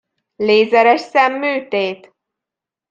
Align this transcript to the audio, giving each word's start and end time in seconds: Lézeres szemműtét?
Lézeres 0.35 1.01
szemműtét? 1.01 2.13